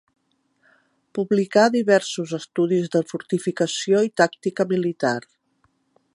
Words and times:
Publicà 1.17 1.65
diversos 1.75 2.33
estudis 2.39 2.89
de 2.97 3.03
fortificació 3.13 4.05
i 4.09 4.13
tàctica 4.23 4.69
militar. 4.75 5.17